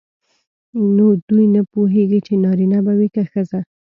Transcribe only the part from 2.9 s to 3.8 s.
وي که ښځه.